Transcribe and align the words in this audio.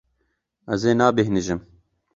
Ez 0.73 0.81
ê 0.89 0.93
nebêhnijim. 0.99 1.59